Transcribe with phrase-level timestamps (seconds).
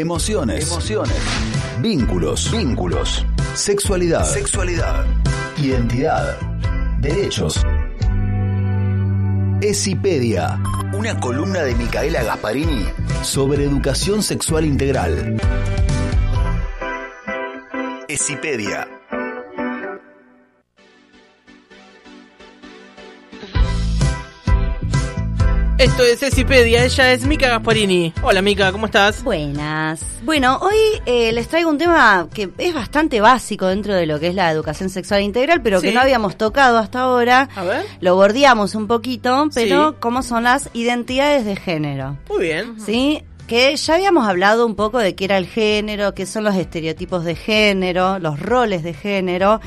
[0.00, 1.16] emociones, emociones,
[1.80, 5.04] vínculos, vínculos, sexualidad, sexualidad,
[5.56, 6.38] identidad,
[7.00, 7.64] derechos.
[9.60, 10.60] Esipedia,
[10.92, 12.86] una columna de Micaela Gasparini
[13.22, 15.36] sobre educación sexual integral.
[18.08, 18.97] Esipedia.
[25.78, 28.12] Esto es Esipedia, ella es Mica Gasparini.
[28.22, 29.22] Hola Mica, ¿cómo estás?
[29.22, 30.00] Buenas.
[30.24, 30.74] Bueno, hoy
[31.06, 34.50] eh, les traigo un tema que es bastante básico dentro de lo que es la
[34.50, 37.48] educación sexual integral, pero que no habíamos tocado hasta ahora.
[37.54, 37.86] A ver.
[38.00, 39.96] Lo bordeamos un poquito, pero Sí.
[40.00, 42.16] cómo son las identidades de género.
[42.28, 42.74] Muy bien.
[42.84, 43.22] ¿Sí?
[43.46, 47.24] Que ya habíamos hablado un poco de qué era el género, qué son los estereotipos
[47.24, 49.60] de género, los roles de género,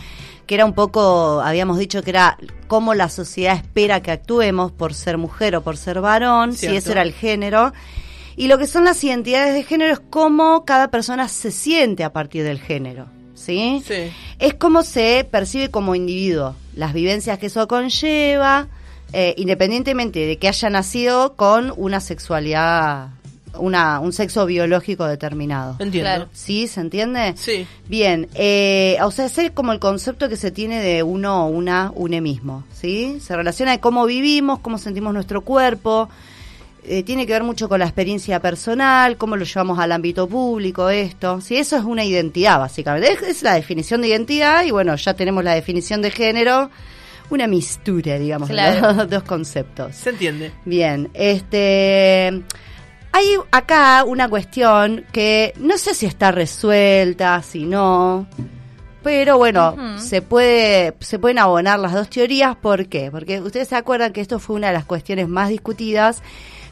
[0.51, 2.37] que era un poco, habíamos dicho que era
[2.67, 6.91] cómo la sociedad espera que actuemos por ser mujer o por ser varón, si ese
[6.91, 7.71] era el género.
[8.35, 12.11] Y lo que son las identidades de género es cómo cada persona se siente a
[12.11, 13.05] partir del género.
[13.33, 13.81] ¿Sí?
[13.87, 14.11] Sí.
[14.39, 18.67] Es cómo se percibe como individuo, las vivencias que eso conlleva,
[19.13, 23.11] eh, independientemente de que haya nacido con una sexualidad,
[23.57, 25.75] una, un sexo biológico determinado.
[25.79, 26.09] Entiendo.
[26.09, 26.29] Claro.
[26.33, 26.67] ¿Sí?
[26.67, 27.33] ¿Se entiende?
[27.35, 27.65] Sí.
[27.87, 31.91] Bien, eh, o sea, es como el concepto que se tiene de uno o una,
[31.95, 33.19] une mismo, ¿sí?
[33.21, 36.09] Se relaciona de cómo vivimos, cómo sentimos nuestro cuerpo,
[36.83, 40.89] eh, tiene que ver mucho con la experiencia personal, cómo lo llevamos al ámbito público,
[40.89, 41.57] esto, ¿sí?
[41.57, 43.11] Eso es una identidad, básicamente.
[43.11, 46.71] Es, es la definición de identidad y bueno, ya tenemos la definición de género,
[47.29, 49.95] una mistura, digamos, de los dos conceptos.
[49.95, 50.51] Se entiende.
[50.65, 52.43] Bien, este
[53.13, 58.27] hay acá una cuestión que no sé si está resuelta, si no,
[59.03, 63.09] pero bueno, se puede se pueden abonar las dos teorías, ¿por qué?
[63.11, 66.21] Porque ustedes se acuerdan que esto fue una de las cuestiones más discutidas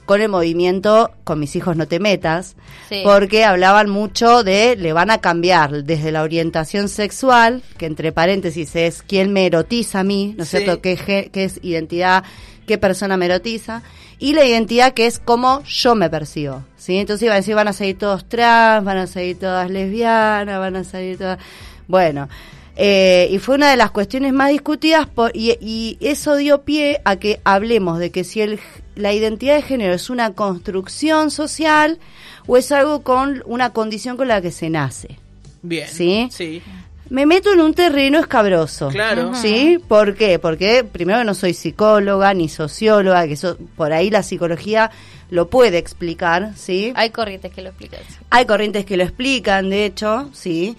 [0.06, 2.56] con el movimiento con mis hijos no te metas,
[2.90, 3.02] Sí.
[3.04, 8.76] porque hablaban mucho de le van a cambiar desde la orientación sexual, que entre paréntesis
[8.76, 10.58] es quién me erotiza a mí, ¿no es Sí.
[10.58, 10.82] cierto?
[10.82, 12.24] ¿Qué, qué es identidad,
[12.66, 13.84] qué persona me erotiza?
[14.20, 16.98] Y la identidad que es cómo yo me percibo, ¿sí?
[16.98, 20.76] Entonces iban a decir, van a salir todos trans, van a salir todas lesbianas, van
[20.76, 21.40] a salir todas...
[21.88, 22.28] Bueno,
[22.76, 27.02] eh, y fue una de las cuestiones más discutidas por, y, y eso dio pie
[27.06, 28.60] a que hablemos de que si el,
[28.96, 31.98] la identidad de género es una construcción social
[32.46, 35.18] o es algo con una condición con la que se nace.
[35.62, 35.88] Bien.
[35.88, 36.30] Sí.
[36.32, 36.62] Sí.
[37.10, 38.90] Me meto en un terreno escabroso.
[38.90, 39.34] Claro.
[39.34, 39.80] ¿Sí?
[39.88, 40.38] ¿Por qué?
[40.40, 44.92] Porque primero no soy psicóloga ni socióloga, que eso, por ahí la psicología
[45.30, 46.94] lo puede explicar, ¿sí?
[46.96, 48.00] Hay corrientes que lo explican.
[48.08, 48.16] sí.
[48.30, 50.76] Hay corrientes que lo explican, de hecho, sí.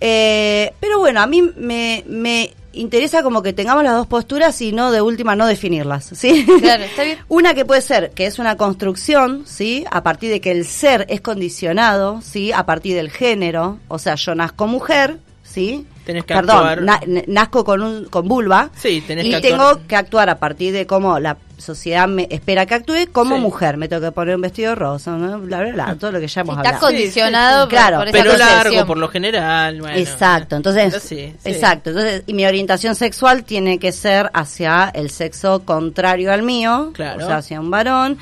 [0.00, 4.72] Eh, pero bueno, a mí me, me interesa como que tengamos las dos posturas y
[4.72, 6.46] no de última no definirlas, ¿sí?
[6.60, 7.18] Claro, está bien.
[7.28, 9.84] Una que puede ser que es una construcción, ¿sí?
[9.90, 12.52] A partir de que el ser es condicionado, ¿sí?
[12.52, 15.18] A partir del género, o sea, yo nazco mujer,
[15.56, 15.86] ¿sí?
[16.04, 16.82] Tenés que Perdón, actuar.
[16.82, 19.86] na- nazco con un con vulva Sí, tenés y que tengo actuar.
[19.86, 23.40] que actuar a partir de cómo la sociedad me espera que actúe como Sí.
[23.40, 23.78] mujer.
[23.78, 25.38] Me tengo que poner un vestido rosa, ¿no?
[25.40, 26.86] bla, bla, bla, todo lo que ya hemos Está hablado.
[26.86, 27.82] condicionado Sí, sí, sí.
[27.82, 29.80] por- Claro, por esa Pero largo, por lo general.
[29.80, 29.96] Bueno.
[29.96, 31.48] exacto, entonces, Sí, sí.
[31.50, 36.90] exacto, entonces, y mi orientación sexual tiene que ser hacia el sexo contrario al mío,
[36.92, 37.24] Claro.
[37.24, 38.18] o sea, hacia un varón,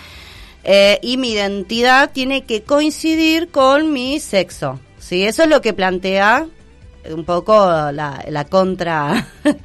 [0.62, 5.24] eh, y mi identidad tiene que coincidir con mi sexo, ¿sí?
[5.24, 6.46] Eso es lo que plantea
[7.10, 7.54] un poco
[7.92, 9.26] la, la contra...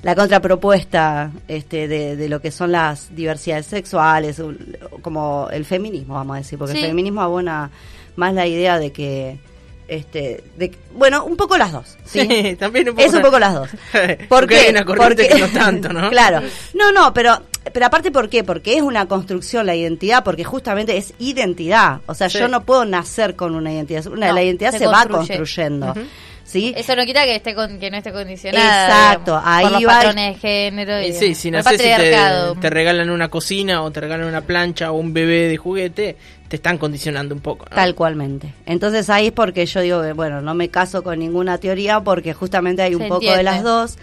[0.00, 4.40] La contrapropuesta este, de, de lo que son las diversidades sexuales,
[5.02, 6.78] como el feminismo, vamos a decir, porque Sí.
[6.78, 7.68] el feminismo abona
[8.14, 9.38] más la idea de que,
[9.88, 11.96] este, de, bueno, un poco las dos.
[12.04, 12.20] ¿sí?
[12.30, 13.08] Sí, también un poco.
[13.08, 13.70] Es un poco las dos.
[13.90, 16.10] ¿Por Porque hay una corriente Porque- que no tanto, ¿no?
[16.10, 16.42] claro.
[16.74, 17.42] No, no, pero
[17.72, 18.44] pero aparte ¿por qué?
[18.44, 22.02] Porque es una construcción la identidad, porque justamente es identidad.
[22.06, 22.38] O sea, Sí.
[22.38, 25.36] yo no puedo nacer con una identidad, una No, la identidad se se, va construye.
[25.38, 25.94] construyendo.
[26.48, 26.72] ¿Sí?
[26.74, 28.86] Eso no quita que esté con, que no esté condicionada.
[28.86, 31.02] Exacto, digamos, ahí por los va patrones de género.
[31.02, 34.40] Y Y sí, si el naces y te, regalan una cocina o te regalan una
[34.40, 36.16] plancha o un bebé de juguete,
[36.48, 37.66] te están condicionando un poco.
[37.68, 37.76] ¿no?
[37.76, 38.54] Tal cualmente.
[38.64, 42.32] Entonces ahí es porque yo digo que, bueno, no me caso con ninguna teoría porque
[42.32, 43.98] justamente hay un Se poco de las dos.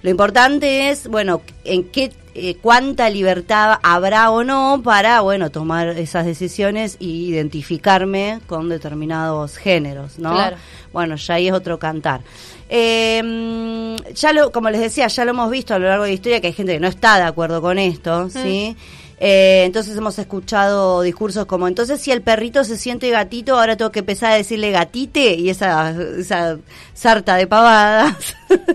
[0.00, 5.88] Lo importante es, bueno, en qué, eh, cuánta libertad habrá o no para, bueno, tomar
[5.90, 10.32] esas decisiones y identificarme con determinados géneros, ¿no?
[10.32, 10.56] Claro.
[10.92, 12.22] Bueno, ya ahí es otro cantar.
[12.68, 16.10] Eh, mm, ya lo, como les decía, ya lo hemos visto a lo largo de
[16.10, 18.76] la historia que hay gente que no está de acuerdo con esto, ¿sí?
[19.20, 23.92] Eh, entonces hemos escuchado discursos como, entonces si el perrito se siente gatito, ahora tengo
[23.92, 26.56] que empezar a decirle gatite y esa, esa
[26.94, 28.16] sarta de pavadas.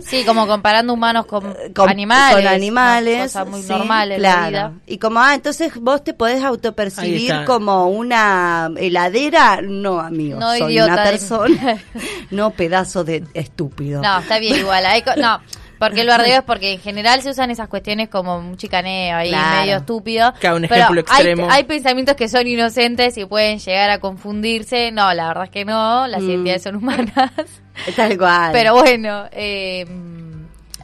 [0.05, 2.35] Sí, como comparando humanos con, con animales.
[2.37, 4.41] con animales, Cosas muy sí, normales en claro.
[4.41, 4.73] la vida.
[4.87, 9.61] Y como, ah, entonces vos te podés autopercibir como una heladera.
[9.61, 11.77] No, amigo, No, soy idiota una de- persona,
[12.31, 14.01] no pedazo de estúpido.
[14.01, 14.85] No, está bien igual.
[14.85, 15.39] Hay co- no,
[15.79, 19.29] porque lo bardeo es porque en general se usan esas cuestiones como un chicaneo ahí
[19.29, 19.61] Claro.
[19.61, 20.33] medio estúpido.
[20.39, 21.47] Claro, un Pero ejemplo hay- extremo.
[21.49, 24.91] Hay, pensamientos que son inocentes y pueden llegar a confundirse.
[24.91, 26.05] No, la verdad es que no.
[26.07, 26.29] Las Mm.
[26.29, 27.13] identidades son humanas.
[27.95, 28.51] Tal cual.
[28.51, 29.85] Pero bueno, eh,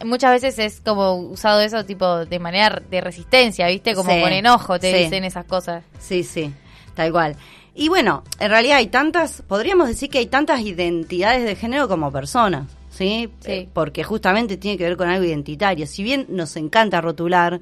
[0.04, 3.96] muchas veces es como usado eso tipo de manera de resistencia, ¿viste?
[3.96, 5.04] Como Sí, con enojo te sí.
[5.04, 5.84] dicen esas cosas.
[6.00, 6.54] Sí, sí,
[6.94, 7.36] tal cual.
[7.74, 12.12] Y bueno, en realidad hay tantas, podríamos decir que hay tantas identidades de género como
[12.12, 12.64] personas,
[12.96, 13.30] ¿sí?
[13.40, 13.52] Sí.
[13.52, 15.86] Eh, Porque justamente tiene que ver con algo identitario.
[15.88, 17.62] Si bien nos encanta rotular,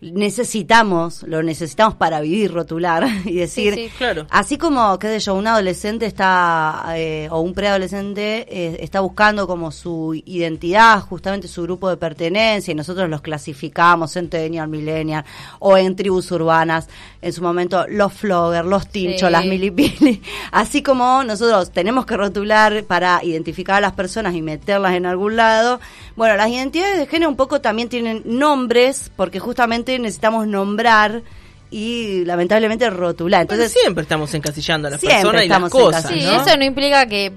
[0.00, 3.92] necesitamos, lo necesitamos para vivir rotular y decir, Sí, sí.
[3.98, 4.26] Claro.
[4.30, 9.46] Así como, qué sé yo, un adolescente está, eh, o un preadolescente eh, está buscando
[9.46, 15.24] como su identidad, justamente su grupo de pertenencia, y nosotros los clasificamos en Centennial, Millennial,
[15.58, 16.88] o en tribus urbanas,
[17.22, 19.32] en su momento los floggers, los tinchos, Sí.
[19.32, 20.22] las milipili.
[20.52, 25.36] Así como nosotros tenemos que rotular para identificar a las personas y meterlas en algún
[25.36, 25.80] lado,
[26.16, 31.22] bueno, las identidades de género un poco también tienen nombres, porque justamente necesitamos nombrar
[31.70, 33.46] y lamentablemente rotular.
[33.46, 36.20] Pero Entonces, siempre estamos encasillando a las personas y las cosas, Sí.
[36.24, 36.42] ¿no?
[36.44, 37.32] eso no implica que,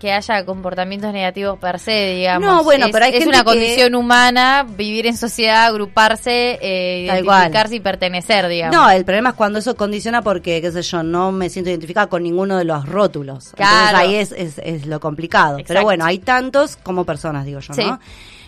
[0.00, 2.46] que haya comportamientos negativos per se, digamos.
[2.48, 6.58] No, bueno, es, pero hay es gente una que- condición humana vivir en sociedad, agruparse,
[6.62, 8.74] eh, identificarse y pertenecer, digamos.
[8.76, 12.06] No, el problema es cuando eso condiciona porque, qué sé yo, no me siento identificada
[12.08, 13.46] con ninguno de los rótulos.
[13.52, 13.98] Entonces Claro.
[13.98, 15.58] ahí es, es, es lo complicado.
[15.66, 17.84] Pero bueno, hay tantos como personas, digo yo, Sí.
[17.84, 17.98] ¿no?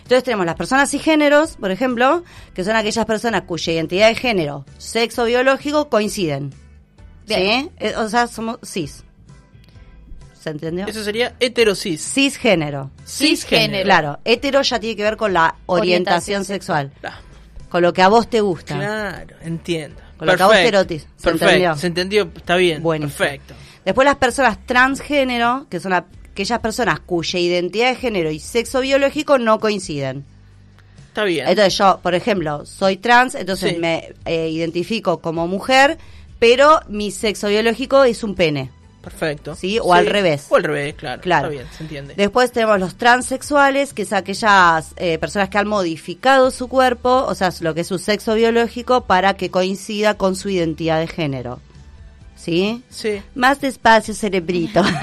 [0.09, 2.23] Entonces tenemos las personas cisgéneros, por ejemplo,
[2.55, 6.51] que son aquellas personas cuya identidad de género, sexo biológico coinciden.
[7.27, 7.65] Bien.
[7.65, 7.71] ¿Sí?
[7.77, 9.03] Eh, O sea, somos cis.
[10.41, 10.87] ¿Se entendió?
[10.87, 12.01] Eso sería heterosis.
[12.01, 12.89] Cisgénero.
[13.05, 13.83] Cisgénero.
[13.85, 16.91] Claro, hetero ya tiene que ver con la orientación, Orientación sexual,
[17.69, 18.77] con lo que a vos te gusta.
[18.77, 20.01] Claro, entiendo.
[20.17, 21.07] Con lo que a vos te erotiza.
[21.17, 21.45] ¿Se Perfecto.
[21.45, 21.75] entendió?
[21.75, 22.81] Se entendió, está bien.
[22.81, 23.15] Buenísimo.
[23.15, 23.53] Perfecto.
[23.85, 25.91] Después las personas transgénero, que son
[26.39, 30.23] aquellas personas cuya identidad de género y sexo biológico no coinciden.
[31.09, 31.45] Está bien.
[31.49, 33.77] Entonces yo, por ejemplo, soy trans, entonces Sí.
[33.77, 35.97] me eh, identifico como mujer,
[36.39, 38.71] pero mi sexo biológico es un pene.
[39.01, 39.53] Perfecto.
[39.55, 40.45] Sí, o al revés.
[40.49, 41.21] O al revés, claro.
[41.21, 41.47] Claro.
[41.49, 42.13] Está bien, se entiende.
[42.15, 47.35] Después tenemos los transexuales, que es aquellas eh, personas que han modificado su cuerpo, o
[47.35, 51.59] sea, lo que es su sexo biológico, para que coincida con su identidad de género.
[52.39, 52.81] ¿Sí?
[52.89, 53.21] Sí.
[53.35, 54.81] Más despacio, cerebrito.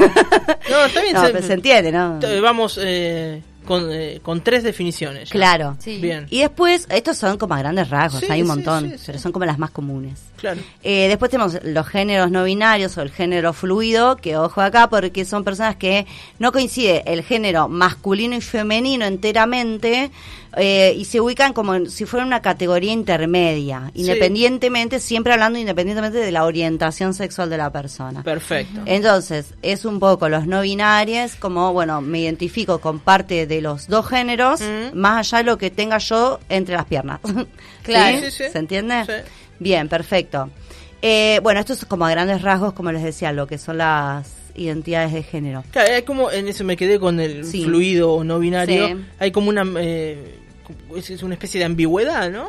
[0.70, 1.14] No, está bien.
[1.14, 2.18] No, se, pero se entiende, ¿no?
[2.42, 5.28] Vamos eh, con, eh, con tres definiciones.
[5.28, 5.32] ya.
[5.32, 5.76] Claro.
[5.78, 5.98] Sí.
[6.00, 6.26] Bien.
[6.30, 9.02] Y después, estos son como a grandes rasgos, Sí, hay un montón, sí, sí.
[9.06, 10.18] pero son como las más comunes.
[10.36, 10.60] Claro.
[10.82, 15.24] Eh, después tenemos los géneros no binarios o el género fluido, que ojo acá porque
[15.24, 16.06] son personas que
[16.38, 20.10] no coincide el género masculino y femenino enteramente
[20.56, 24.00] eh, y se ubican como si fuera una categoría intermedia, Sí.
[24.00, 28.22] independientemente, siempre hablando independientemente de la orientación sexual de la persona.
[28.22, 28.80] Perfecto.
[28.86, 33.86] Entonces, es un poco los no binarios, como, bueno, me identifico con parte de los
[33.88, 34.96] dos géneros, Mm.
[34.96, 37.20] más allá de lo que tenga yo entre las piernas.
[37.82, 38.18] Claro.
[38.18, 38.24] ¿Sí?
[38.30, 38.44] Sí, sí.
[38.50, 39.04] ¿Se entiende?
[39.06, 39.12] Sí.
[39.60, 40.50] Bien, perfecto.
[41.02, 44.26] Eh, bueno, esto es como a grandes rasgos, como les decía, lo que son las
[44.56, 45.62] identidades de género.
[45.70, 47.62] Claro, hay como en eso me quedé con el Sí.
[47.64, 48.88] fluido o no binario.
[48.88, 48.96] Sí.
[49.18, 50.34] Hay como una eh,
[50.96, 52.48] es una especie de ambigüedad, ¿no?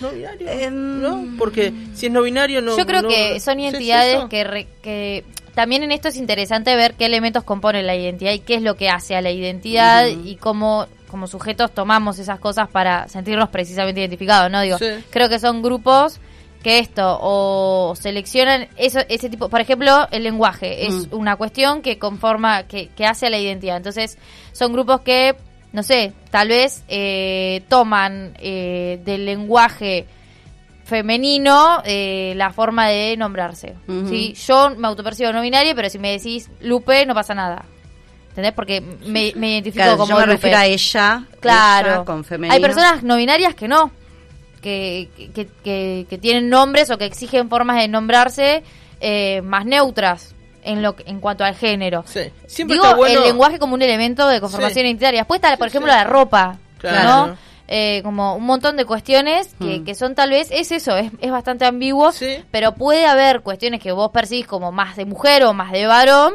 [0.00, 1.24] No binario, Em, ¿no?
[1.38, 4.44] Porque si es no binario no Yo creo no- que son ¿sí es identidades que,
[4.44, 5.24] re- que
[5.54, 8.74] también en esto es interesante ver qué elementos componen la identidad y qué es lo
[8.76, 14.00] que hace a la identidad y cómo como sujetos tomamos esas cosas para sentirnos precisamente
[14.00, 14.60] identificados, ¿no?
[14.62, 14.86] Digo, Sí.
[15.10, 16.18] creo que son grupos
[16.64, 22.00] que esto o seleccionan eso, ese tipo, por ejemplo, el lenguaje es una cuestión que
[22.00, 23.76] conforma, que, que hace a la identidad.
[23.76, 24.18] Entonces,
[24.52, 25.36] son grupos que,
[25.74, 30.06] no sé, tal vez eh, toman eh, del lenguaje
[30.84, 33.74] femenino eh, la forma de nombrarse.
[33.88, 34.08] Ujú.
[34.08, 34.34] ¿sí?
[34.46, 37.64] Yo me autopercibo no binaria, pero si me decís Lupe, no pasa nada.
[38.30, 38.52] ¿Entendés?
[38.52, 40.32] Porque me, me identifico Claro, como yo me Lupe.
[40.36, 41.88] refiero a ella, Claro.
[41.88, 42.54] ella con femenino.
[42.54, 43.90] Hay personas no binarias que no,
[44.60, 48.62] que, que, que, que tienen nombres o que exigen formas de nombrarse
[49.00, 50.34] eh, más neutras
[50.64, 52.02] en lo en cuanto al género.
[52.06, 52.20] Sí.
[52.46, 54.88] Siempre Digo está bueno el lenguaje como un elemento de conformación Sí.
[54.88, 55.20] identitaria.
[55.20, 57.26] Después está, por Sí, ejemplo, la ropa, Claro.
[57.28, 57.36] ¿no?
[57.66, 59.84] Eh, como un montón de cuestiones que, Mm.
[59.84, 62.44] que son tal vez, es eso, es, es bastante ambiguo, Sí.
[62.50, 66.34] pero puede haber cuestiones que vos percibís como más de mujer o más de varón,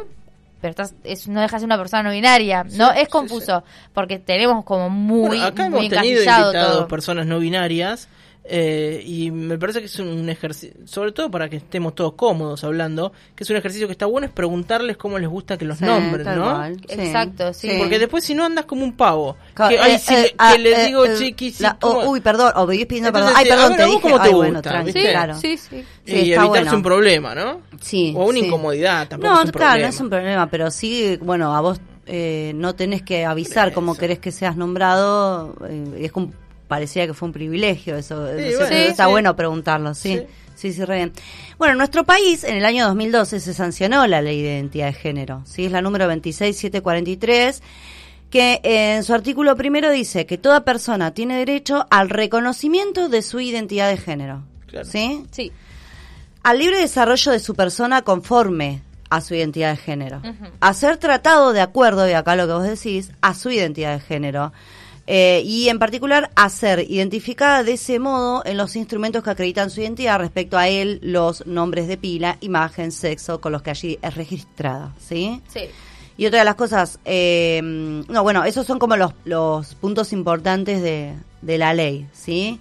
[0.60, 2.88] pero estás, es, no dejas de una persona no binaria, ¿no?
[2.92, 6.78] Sí, es sí, confuso, porque tenemos como muy, Bueno, acá muy hemos tenido encasillado invitados
[6.80, 6.88] todo.
[6.88, 8.10] personas no binarias
[8.52, 12.64] Eh, y me parece que es un ejercicio, sobre todo para que estemos todos cómodos
[12.64, 15.78] hablando, que es un ejercicio que está bueno es preguntarles cómo les gusta que los
[15.78, 16.66] Sí, nombren, ¿no?
[16.76, 16.82] Sí.
[16.90, 17.70] Exacto, sí.
[17.78, 19.38] Porque después si no andas como un pavo.
[19.56, 21.78] Que, ay, eh, si eh, le, ah, que le eh, digo eh, chiqui, sí, la-
[21.80, 22.00] ¿cómo?
[22.00, 23.34] oh, uy, perdón, o vivís pidiendo perdón.
[23.36, 24.02] Ay, perdón, te ¿a vos dije.
[24.02, 24.70] cómo te Ay, bueno, gusta?
[24.72, 25.12] tranqui, ¿Viste?
[25.12, 25.36] claro.
[25.40, 25.68] Sí, sí.
[25.70, 25.84] Sí,
[26.16, 26.76] y está evitarse bueno.
[26.78, 27.62] un problema, ¿no?
[27.80, 28.46] Sí, O una sí.
[28.48, 29.88] incomodidad, tampoco No, es un claro, problema.
[29.88, 33.96] no es un problema, pero sí, bueno, a vos eh, no tenés que avisar cómo
[33.96, 35.56] querés que seas nombrado.
[35.70, 36.32] eh, es como,
[36.70, 38.26] parecía que fue un privilegio eso.
[38.28, 39.12] Sí, bueno, está sí.
[39.12, 40.20] bueno preguntarlo, sí.
[40.20, 40.24] Sí.
[40.56, 41.14] Sí, sí, re bien.
[41.58, 44.94] Bueno, en nuestro país, en el año 2012, se sancionó la ley de identidad de
[44.94, 45.42] género.
[45.46, 47.62] Sí, es la número 26743
[48.30, 53.40] que en su artículo primero dice que toda persona tiene derecho al reconocimiento de su
[53.40, 54.44] identidad de género.
[54.68, 54.86] Claro.
[54.86, 55.26] ¿Sí?
[55.32, 55.52] Sí.
[56.44, 60.22] al libre desarrollo de su persona conforme a su identidad de género,
[60.60, 64.00] a ser tratado de acuerdo, y acá lo que vos decís, a su identidad de
[64.00, 64.54] género,
[65.12, 69.72] eh, y en particular a ser identificada de ese modo en los instrumentos que acreditan
[69.72, 73.98] su identidad respecto a él, los nombres de pila, imagen, sexo, con los que allí
[74.04, 75.42] es registrada, ¿sí?
[75.48, 75.62] Sí.
[76.16, 80.84] Y otra de las cosas, eh, no, bueno, esos son como los, los puntos importantes
[80.84, 82.60] de, de la ley, ¿sí?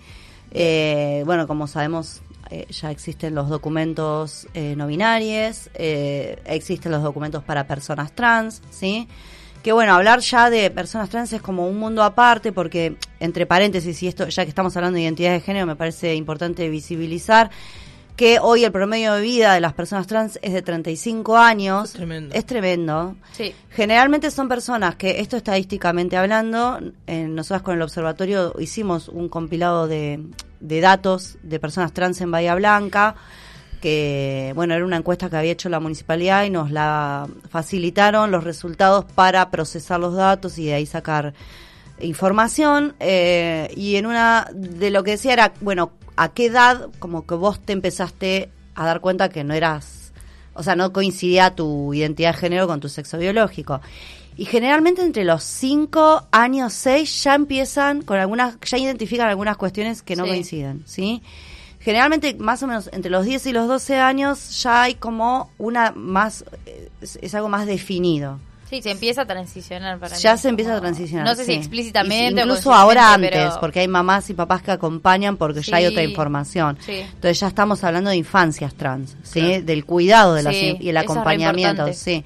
[0.50, 7.02] Eh, bueno, como sabemos, eh, ya existen los documentos eh, no binarios, eh, existen los
[7.02, 9.07] documentos para personas trans, ¿sí?
[9.62, 14.03] Que bueno, hablar ya de personas trans es como un mundo aparte porque, entre paréntesis,
[14.03, 17.50] y esto, ya que estamos hablando de identidad de género, me parece importante visibilizar
[18.19, 21.91] que hoy el promedio de vida de las personas trans es de 35 años.
[21.91, 22.35] Es tremendo.
[22.35, 23.17] Es tremendo.
[23.31, 23.55] Sí.
[23.71, 29.87] Generalmente son personas que, esto estadísticamente hablando, eh, nosotros con el observatorio hicimos un compilado
[29.87, 30.21] de,
[30.59, 33.15] de datos de personas trans en Bahía Blanca,
[33.80, 38.44] que, bueno, era una encuesta que había hecho la municipalidad y nos la facilitaron los
[38.44, 41.35] resultados para procesar los datos y de ahí sacar
[42.00, 42.94] información.
[43.00, 47.35] eh, y en una de lo que decía era, bueno, ¿a qué edad como que
[47.35, 49.99] vos te empezaste a dar cuenta que no eras
[50.58, 53.80] o sea, no coincidía tu identidad de género con tu sexo biológico.
[54.37, 60.02] Y generalmente entre los 5 años, 6 ya empiezan con algunas, ya identifican algunas cuestiones
[60.02, 60.30] que no Sí.
[60.30, 61.23] coinciden, ¿sí?
[61.88, 65.90] Generalmente, más o menos entre los 10 y los 12 años, ya hay como una
[65.92, 66.45] más,
[67.00, 68.38] es, es algo más definido.
[68.68, 71.25] Sí, se empieza a transicionar para Ya mí, se empieza a transicionar.
[71.26, 71.57] No sé si sí.
[71.57, 75.62] explícitamente Y o Incluso ahora antes, pero- porque hay mamás y papás que acompañan porque
[75.62, 75.90] ya hay Sí.
[75.92, 76.76] otra información.
[76.85, 76.97] Sí.
[76.99, 79.62] Entonces ya estamos hablando de infancias trans, ¿sí?
[79.62, 81.95] Del cuidado de las Sí, y el es acompañamiento, importante.
[81.95, 82.23] sí.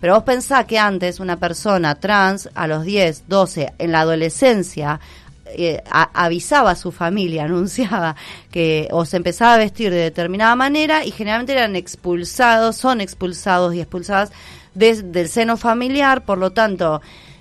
[0.00, 4.98] Pero vos pensás que antes una persona trans a los 10, 12, en la adolescencia,
[5.46, 5.82] eh,
[6.12, 8.16] avisaba a su familia, anunciaba
[8.50, 13.74] que o se empezaba a vestir de determinada manera y generalmente eran expulsados, son expulsados
[13.74, 14.30] y expulsadas
[14.74, 17.00] des- del seno familiar, por lo tanto,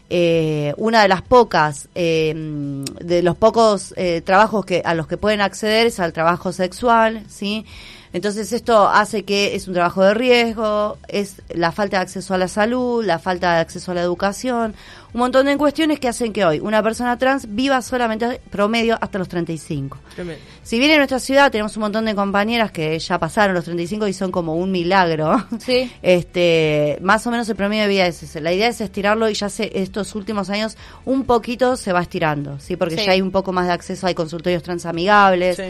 [0.09, 5.17] eh, una de las pocas, eh, de los pocos eh, trabajos que a los que
[5.17, 7.65] pueden acceder es al trabajo sexual, ¿sí?
[8.11, 12.37] Entonces esto hace que es un trabajo de riesgo, es la falta de acceso a
[12.37, 14.75] la salud, la falta de acceso a la educación,
[15.13, 19.19] un montón de cuestiones que hacen que hoy una persona trans viva solamente promedio hasta
[19.19, 19.97] los 35.
[20.15, 20.41] Tremendo.
[20.63, 24.07] Si bien en nuestra ciudad tenemos un montón de compañeras que ya pasaron los 35
[24.07, 25.91] y son como un milagro, Sí.
[26.01, 28.41] este, más o menos el promedio de vida es ese.
[28.41, 32.59] La idea es estirarlo y ya se, estos últimos años un poquito se va estirando,
[32.59, 32.75] ¿sí?
[32.75, 33.05] Porque Sí.
[33.05, 35.63] ya hay un poco más de acceso, hay consultorios trans amigables, Sí.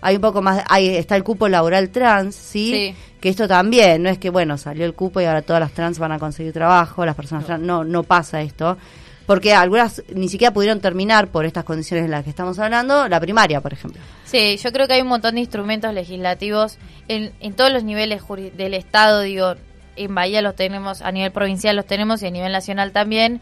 [0.00, 2.72] Hay un poco más, hay, está el cupo laboral trans, ¿sí?
[2.72, 2.94] Sí.
[3.20, 5.98] Que esto también, no es que, bueno, salió el cupo y ahora todas las trans
[5.98, 8.78] van a conseguir trabajo, las personas trans, no, no pasa esto.
[9.26, 13.20] Porque algunas ni siquiera pudieron terminar por estas condiciones en las que estamos hablando, la
[13.20, 14.00] primaria, por ejemplo.
[14.24, 18.22] Sí, yo creo que hay un montón de instrumentos legislativos en, en todos los niveles
[18.56, 19.54] del Estado, digo,
[19.96, 23.40] en Bahía los tenemos, a nivel provincial los tenemos y a nivel nacional también,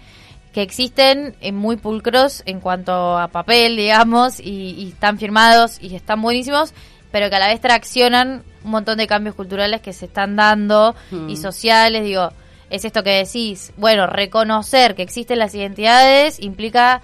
[0.59, 5.95] que existen en muy pulcros en cuanto a papel, digamos, y, y están firmados y
[5.95, 6.75] están buenísimos,
[7.13, 10.97] pero que a la vez traccionan un montón de cambios culturales que se están dando
[11.13, 11.29] Mm.
[11.29, 12.31] y sociales, digo,
[12.71, 17.03] es esto que decís, bueno, reconocer que existen las identidades implica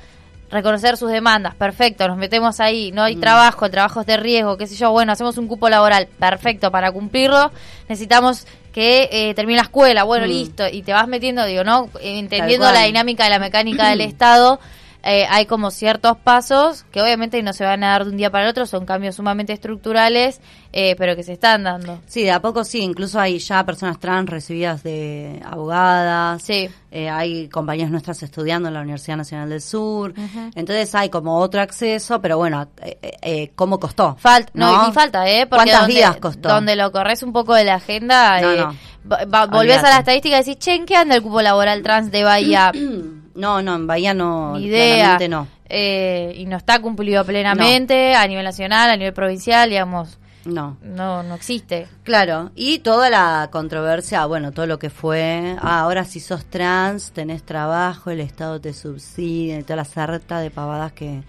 [0.50, 3.20] reconocer sus demandas, perfecto, nos metemos ahí, no hay Mm.
[3.20, 6.72] trabajo, el trabajo es de riesgo, qué sé yo, bueno, hacemos un cupo laboral, perfecto,
[6.72, 7.52] para cumplirlo
[7.88, 10.28] necesitamos que eh, termine la escuela, bueno, Mm.
[10.28, 11.88] listo, y te vas metiendo, digo, ¿no?
[12.02, 14.58] Entendiendo la dinámica de la mecánica del Estado,
[15.04, 18.30] eh, hay como ciertos pasos que obviamente no se van a dar de un día
[18.30, 20.40] para el otro, son cambios sumamente estructurales,
[20.72, 22.00] eh, pero que se están dando.
[22.06, 26.68] Sí, de a poco sí, incluso hay ya personas trans recibidas de abogadas, Sí.
[26.90, 30.14] eh, hay compañías nuestras estudiando en la Universidad Nacional del Sur,
[30.54, 34.16] entonces hay como otro acceso, pero bueno, eh, eh, ¿cómo costó?
[34.18, 35.46] Falta, no, y falta, ¿eh?
[35.46, 36.48] Porque ¿Cuántas donde, vidas costó?
[36.48, 38.74] Donde lo corres un poco de la agenda, No, no.
[39.04, 39.86] volvés Olvídate.
[39.86, 42.72] a la estadística y decís, che, ¿en qué anda el cupo laboral trans de Bahía?
[43.34, 45.18] No, no, en Bahía no, Ni idea.
[45.28, 45.46] no.
[45.68, 50.76] Eh, y no está cumplido plenamente a nivel nacional, a nivel provincial, digamos, No.
[50.82, 51.88] no, no existe.
[52.04, 57.12] Claro, y toda la controversia, bueno, todo lo que fue, ah, ahora si sos trans,
[57.12, 61.22] tenés trabajo, el Estado te subsidia, y toda la sarta de pavadas que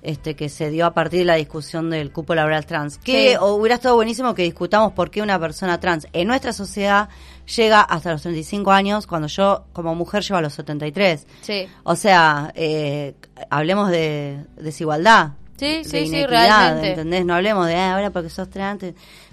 [0.00, 2.98] este que se dio a partir de la discusión del cupo laboral trans.
[2.98, 3.36] Que Sí.
[3.40, 7.08] hubiera estado buenísimo que discutamos por qué una persona trans en nuestra sociedad
[7.56, 11.26] llega hasta los 35 años cuando yo como mujer llevo a los 73.
[11.40, 11.66] Sí.
[11.84, 13.14] O sea, eh,
[13.50, 15.32] hablemos de desigualdad.
[15.56, 16.90] Sí, de sí, sí, inequidad, realmente.
[16.90, 17.24] ¿Entendés?
[17.24, 18.84] No hablemos de ah, ahora porque sos trans.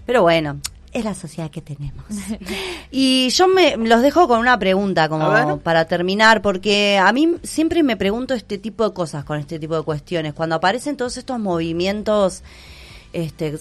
[0.06, 0.60] Pero bueno,
[0.92, 2.06] es la sociedad que tenemos.
[2.92, 7.84] y yo me los dejo con una pregunta como para terminar, porque a mí siempre
[7.84, 10.34] me pregunto este tipo de cosas con este tipo de cuestiones.
[10.34, 12.44] Cuando aparecen todos estos movimientos
[13.14, 13.58] este,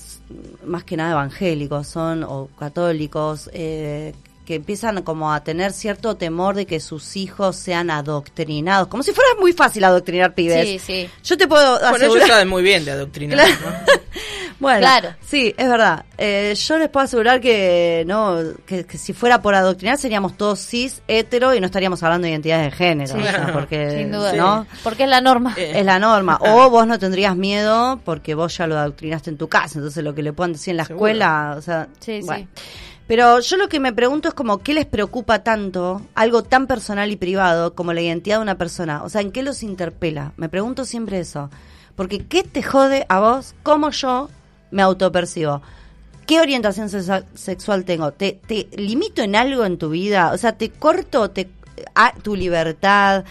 [0.67, 4.13] más que nada evangélicos son o católicos eh,
[4.45, 9.13] que empiezan como a tener cierto temor de que sus hijos sean adoctrinados, como si
[9.13, 10.67] fuera muy fácil adoctrinar pibes.
[10.69, 11.11] Sí, sí.
[11.25, 12.29] Yo te puedo Bueno, ellos asegurar.
[12.29, 13.39] saben muy bien de adoctrinar.
[13.39, 13.55] Claro.
[13.71, 13.93] ¿no?
[14.61, 15.15] Bueno, Claro.
[15.21, 16.05] sí, es verdad.
[16.17, 20.61] Eh, yo les puedo asegurar que no, que, que si fuera por adoctrinar seríamos todos
[20.65, 23.19] cis, hetero y no estaríamos hablando de identidades de género, Sí.
[23.19, 24.33] o sea, porque Sin duda.
[24.35, 24.65] ¿no?
[24.85, 25.55] Porque es la norma.
[25.59, 26.39] Eh, es la norma.
[26.41, 29.81] O vos no tendrías miedo porque vos ya lo adoctrinaste en tu casa.
[29.81, 31.09] Entonces lo que le puedan decir en la Seguro.
[31.09, 32.49] escuela, o sea, Sí, sí.
[33.07, 37.11] Pero yo lo que me pregunto es como, ¿qué les preocupa tanto algo tan personal
[37.11, 39.03] y privado como la identidad de una persona?
[39.03, 40.33] O sea, ¿en qué los interpela?
[40.37, 41.51] Me pregunto siempre eso.
[41.97, 44.31] Porque ¿qué te jode a vos cómo yo
[44.71, 45.61] me autopercibo?
[46.27, 48.13] ¿Qué orientación sexual, tengo?
[48.13, 50.33] ¿Te, ¿Te limito en algo en tu vida?
[50.33, 51.51] O sea, ¿te corto te,
[51.95, 53.25] a tu libertad?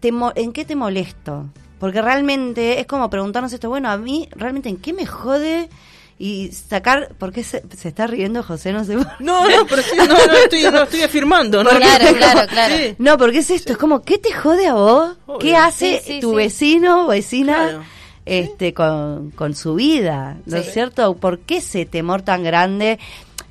[0.00, 1.46] ¿Te ¿En qué te molesto?
[1.78, 5.70] Porque realmente es como preguntarnos esto, bueno, a mí realmente en qué me jode
[6.18, 8.72] y sacar, ¿por qué se, se está riendo José?
[8.72, 8.96] No sé.
[8.96, 11.64] por- No, no, pero sí, no, no, estoy, no, estoy afirmando.
[11.64, 11.70] ¿no?
[11.70, 12.74] Claro, claro, claro.
[12.76, 12.94] Sí.
[12.98, 15.16] No, porque es esto, es como, ¿qué te jode a vos?
[15.26, 15.38] Obvio.
[15.38, 16.36] ¿Qué hace Sí, sí, tu sí.
[16.36, 17.84] vecino o vecina Claro.
[18.26, 20.36] este, con, con su vida?
[20.46, 21.14] ¿No es cierto?
[21.16, 22.98] ¿Por qué ese temor tan grande?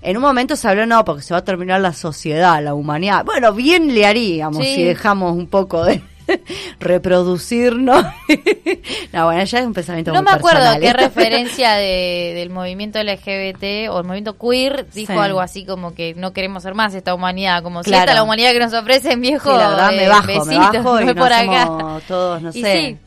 [0.01, 3.23] En un momento se habló, no, porque se va a terminar la sociedad, la humanidad.
[3.23, 4.75] Bueno, bien le haríamos Sí.
[4.75, 6.01] si dejamos un poco de
[6.79, 8.05] reproducirnos.
[9.13, 10.93] no, bueno, ya es un pensamiento No muy me acuerdo personal, qué ¿eh?
[10.93, 15.19] referencia de, del movimiento LGBT o el movimiento queer dijo Sí.
[15.19, 18.03] algo así como que no queremos ser más esta humanidad, como si Claro.
[18.03, 19.51] esta es la humanidad que nos ofrecen viejo.
[19.51, 21.67] Sí, la verdad, eh, me bajo, me bajo y nos por acá.
[22.07, 22.97] todos, no Y sé, sí.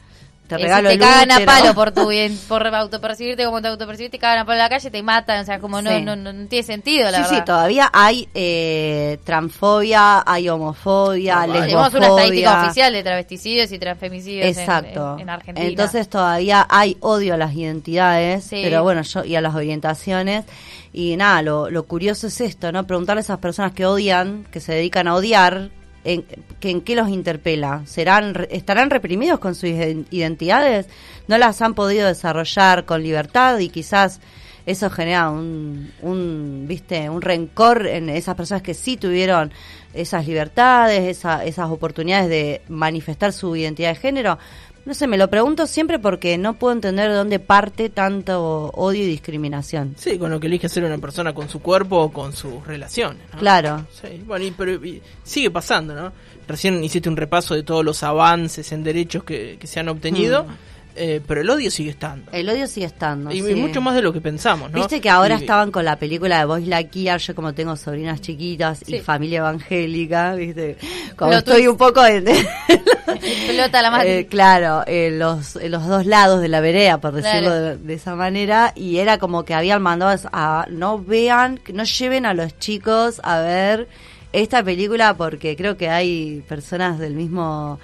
[0.47, 3.61] Te Eh, regalo si te el cagan a palo por tu bien, por autopercibirte como
[3.63, 5.91] te autopercibiste, te cagan a palo en la calle, te matan, o sea, como no,
[5.91, 6.03] Sí.
[6.03, 7.37] no, no, no tiene sentido, la sí, verdad.
[7.39, 11.53] sí, todavía hay eh, transfobia, hay homofobia, No.
[11.55, 15.15] Tenemos una estadística oficial de travesticidios y transfemicidios en- Exacto.
[15.15, 15.67] en, en Argentina.
[15.67, 18.61] Entonces todavía hay odio a las identidades, Sí.
[18.63, 20.45] pero bueno, yo y a las orientaciones.
[20.93, 22.87] Y nada, lo, lo curioso es esto, ¿no?
[22.87, 25.69] Preguntarle a esas personas que odian, que se dedican a odiar,
[26.07, 26.25] en,
[26.61, 27.83] que, en qué los interpela.
[27.87, 30.87] ¿Serán, ¿Estarán reprimidos con sus iden- identidades?
[31.29, 34.21] ¿No las han podido desarrollar con libertad y quizás
[34.67, 39.53] eso genera un, un, viste, un rencor en esas personas que sí tuvieron
[39.97, 44.39] esas libertades, esa- esas oportunidades de manifestar su identidad de género.
[44.85, 49.03] No sé, me lo pregunto siempre porque no puedo entender de dónde parte tanto odio
[49.03, 49.97] y discriminación.
[49.99, 53.21] Sí, con lo que elige ser una persona con su cuerpo o con sus relaciones.
[53.33, 53.39] ¿no?
[53.41, 53.85] Claro.
[53.91, 56.13] Sí, bueno, y, pero y sigue pasando, ¿no?
[56.47, 60.45] Recién hiciste un repaso de todos los avances en derechos que, que se han obtenido,
[60.45, 60.57] Mm.
[60.97, 62.31] Eh, pero el odio sigue estando.
[62.33, 63.31] El odio sigue estando.
[63.31, 63.55] y, sí.
[63.55, 64.79] mucho más de lo que pensamos, ¿no?
[64.79, 68.21] Viste que ahora Y- estaban con la película de Voice Lightyear, yo como tengo sobrinas
[68.21, 70.77] chiquitas y familia evangélica, viste,
[71.17, 71.71] como Plot estoy twist.
[71.71, 74.07] un poco en, Explota la madre.
[74.19, 77.61] Eh, claro, en los, los dos lados de la vereda, por decirlo Claro.
[77.61, 82.25] de, de esa manera, y era como que habían mandado a no vean, no lleven
[82.27, 83.89] a los chicos a ver
[84.33, 87.79] esta película porque creo que hay personas del mismo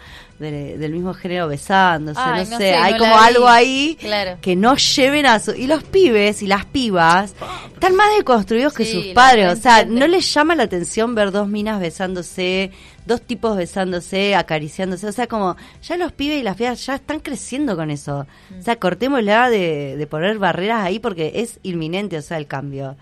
[0.50, 3.96] de- del mismo género besándose, Ay, no, no sé, sé, hay no como algo ahí
[4.00, 4.38] Claro.
[4.40, 7.35] que no lleven a su y los pibes y las pibas
[7.72, 11.14] están más deconstruidos que Sí, sus la padres, o sea, no les llama la atención
[11.14, 12.70] ver dos minas besándose,
[13.07, 17.20] dos tipos besándose, acariciándose, o sea, como ya los pibes y las pibas ya están
[17.20, 18.26] creciendo con eso.
[18.59, 22.96] O sea, cortémosla de, de poner barreras ahí porque es inminente, o sea, el cambio.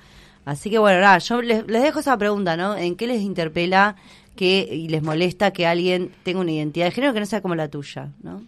[0.46, 2.74] Así que bueno, nada, yo les, les dejo esa pregunta, ¿no?
[2.76, 3.96] ¿En qué les interpela
[4.36, 7.54] que y les molesta que alguien tenga una identidad de género que no sea como
[7.54, 8.42] la tuya, ¿no?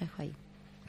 [0.00, 0.32] Dejo ahí.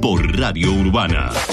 [0.00, 1.52] Por Radio Urbana.